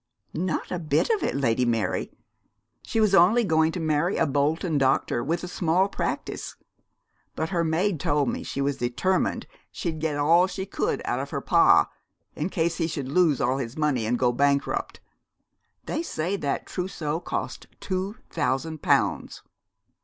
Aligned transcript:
'Not 0.33 0.71
a 0.71 0.79
bit 0.79 1.11
of 1.11 1.21
it, 1.21 1.35
Lady 1.35 1.63
Mary. 1.63 2.09
She 2.81 2.99
was 2.99 3.13
only 3.13 3.43
going 3.43 3.71
to 3.73 3.79
marry 3.79 4.17
a 4.17 4.25
Bolton 4.25 4.79
doctor 4.79 5.23
with 5.23 5.43
a 5.43 5.47
small 5.47 5.87
practice; 5.89 6.55
but 7.35 7.49
her 7.49 7.63
maid 7.63 7.99
told 7.99 8.27
me 8.27 8.41
she 8.41 8.61
was 8.61 8.77
determined 8.77 9.45
she'd 9.71 9.99
get 9.99 10.17
all 10.17 10.47
she 10.47 10.65
could 10.65 11.03
out 11.05 11.19
of 11.19 11.29
her 11.29 11.39
pa, 11.39 11.87
in 12.35 12.49
case 12.49 12.77
he 12.77 12.87
should 12.87 13.09
lose 13.09 13.39
all 13.39 13.57
his 13.59 13.77
money 13.77 14.07
and 14.07 14.17
go 14.17 14.31
bankrupt. 14.31 15.01
They 15.85 16.01
said 16.01 16.41
that 16.41 16.65
trousseau 16.65 17.19
cost 17.19 17.67
two 17.79 18.15
thousand 18.31 18.81
pounds.' 18.81 19.43